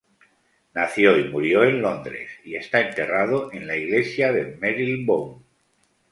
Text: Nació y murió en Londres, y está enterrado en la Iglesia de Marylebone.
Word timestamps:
Nació 0.73 1.15
y 1.19 1.25
murió 1.29 1.63
en 1.63 1.79
Londres, 1.79 2.27
y 2.43 2.55
está 2.55 2.81
enterrado 2.81 3.53
en 3.53 3.67
la 3.67 3.77
Iglesia 3.77 4.31
de 4.33 4.55
Marylebone. 4.57 5.43